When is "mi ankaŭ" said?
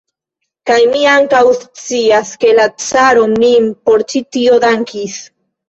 0.93-1.41